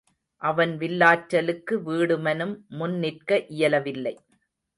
[0.41, 4.15] அவன் வில்லாற்றலுக்கு வீடுமனும் முன் நிற்க இயலவில்லை.